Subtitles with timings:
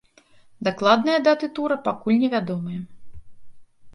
[0.67, 2.81] Дакладныя даты тура пакуль невядомыя.